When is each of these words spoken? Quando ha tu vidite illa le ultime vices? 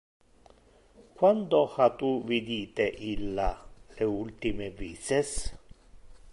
Quando 1.19 1.59
ha 1.75 1.87
tu 1.99 2.09
vidite 2.29 2.87
illa 3.11 3.47
le 3.95 4.03
ultime 4.21 4.67
vices? 4.81 5.29